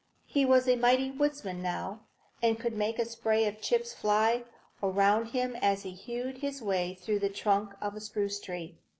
He 0.25 0.45
was 0.45 0.67
a 0.67 0.75
mighty 0.75 1.11
woodsman 1.11 1.61
now, 1.61 2.07
and 2.41 2.59
could 2.59 2.73
make 2.73 2.97
a 2.97 3.05
spray 3.05 3.45
of 3.45 3.61
chips 3.61 3.93
fly 3.93 4.45
around 4.81 5.27
him 5.27 5.55
as 5.57 5.83
he 5.83 5.91
hewed 5.91 6.39
his 6.39 6.59
way 6.59 6.95
through 6.95 7.19
the 7.19 7.29
trunk 7.29 7.75
of 7.79 8.01
spruce 8.01 8.39
tree. 8.39 8.79